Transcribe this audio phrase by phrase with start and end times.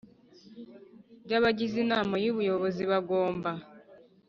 [1.25, 3.49] bya abagize Inama y Ubuyobozi bagomba